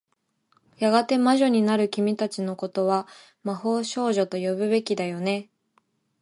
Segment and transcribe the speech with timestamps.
[0.79, 3.07] やがて魔女になる君たちの事は、
[3.43, 5.51] 魔法少女と呼ぶべきだよね。